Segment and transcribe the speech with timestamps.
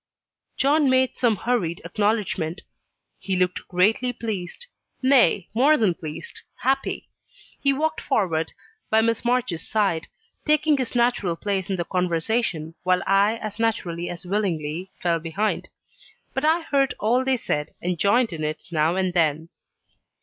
[0.57, 2.63] John made some hurried acknowledgment.
[3.19, 4.65] He looked greatly pleased
[5.03, 7.11] nay, more than pleased happy.
[7.61, 8.51] He walked forward
[8.89, 10.07] by Miss March's side,
[10.43, 15.69] taking his natural place in the conversation, while I as naturally as willingly fell behind.
[16.33, 19.49] But I heard all they said, and joined in it now and then.